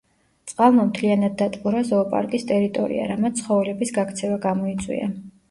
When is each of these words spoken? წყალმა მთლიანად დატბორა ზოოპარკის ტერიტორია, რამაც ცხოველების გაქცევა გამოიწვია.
წყალმა 0.51 0.85
მთლიანად 0.85 1.35
დატბორა 1.41 1.83
ზოოპარკის 1.89 2.47
ტერიტორია, 2.53 3.05
რამაც 3.13 3.43
ცხოველების 3.43 3.95
გაქცევა 4.01 4.43
გამოიწვია. 4.49 5.13